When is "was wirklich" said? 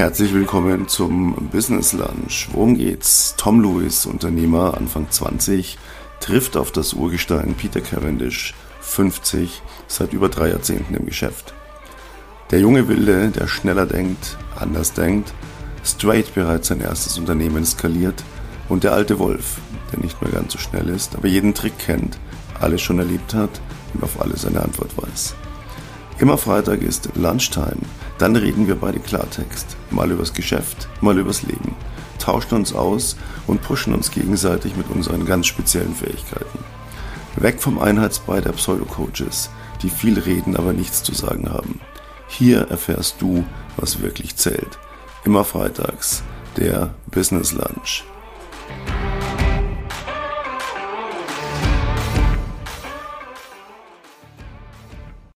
43.78-44.36